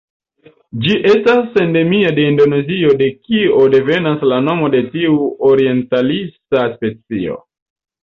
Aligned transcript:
Ĝi 0.85 0.95
estas 1.09 1.59
endemia 1.63 2.13
de 2.21 2.25
Indonezio 2.31 2.95
de 3.03 3.11
kio 3.29 3.61
devenas 3.77 4.27
la 4.33 4.43
nomo 4.49 4.73
de 4.79 4.85
tiu 4.97 5.15
orientalisa 5.55 6.69
specio. 6.77 7.43